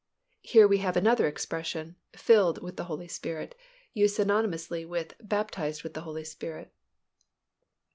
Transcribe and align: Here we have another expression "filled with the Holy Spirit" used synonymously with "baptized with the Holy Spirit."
Here 0.41 0.67
we 0.67 0.79
have 0.79 0.97
another 0.97 1.27
expression 1.27 1.95
"filled 2.15 2.59
with 2.63 2.75
the 2.75 2.85
Holy 2.85 3.07
Spirit" 3.07 3.53
used 3.93 4.17
synonymously 4.17 4.83
with 4.83 5.13
"baptized 5.21 5.83
with 5.83 5.93
the 5.93 6.01
Holy 6.01 6.23
Spirit." 6.23 6.73